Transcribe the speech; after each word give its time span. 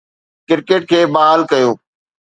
cricket 0.47 0.81
کي 0.89 0.99
بحال 1.13 1.39
ڪيو 1.51 1.69